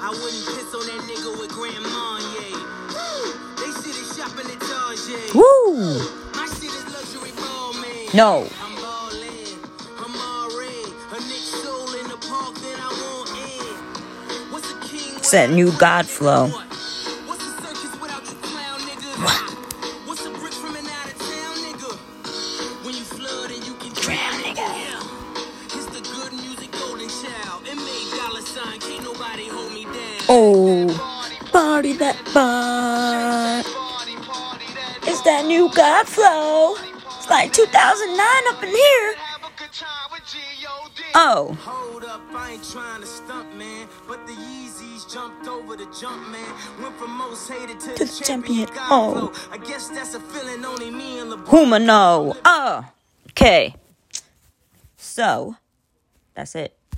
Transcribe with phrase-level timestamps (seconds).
[0.00, 2.54] I wouldn't piss on that nigga with Grand Marnier.
[2.94, 3.34] Woo!
[3.58, 5.34] They see the shopping at Target.
[5.34, 5.98] Woo!
[6.34, 8.06] My shit is luxury ball, man.
[8.14, 8.46] No.
[8.62, 9.58] I'm ballin',
[9.98, 10.86] I'm all red.
[11.10, 14.52] A Nick soul in the park that I want in.
[14.52, 15.16] What's a king?
[15.16, 16.46] It's that new God flow.
[17.26, 17.48] What's
[30.30, 30.86] Oh,
[31.52, 33.60] party that bar.
[35.10, 36.74] It's that new God flow.
[37.16, 39.14] It's like 2009 up in here.
[41.14, 43.88] Oh, Hold up, I ain't trying to stunt, man.
[44.06, 46.54] But the Yeezys jumped over the jump, man.
[46.82, 48.66] Went from most hated to, To the champion.
[48.66, 48.86] champion.
[48.90, 49.32] Oh.
[49.50, 51.46] I guess that's a feeling only me and LeBron.
[51.46, 52.36] Huma no.
[52.44, 52.82] Oh, uh,
[53.30, 53.74] okay.
[54.96, 55.56] So,
[56.34, 56.77] that's it.